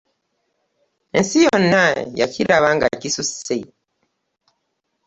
[1.17, 1.83] Ensi yonna
[2.19, 3.57] yakiraba nga kisusse.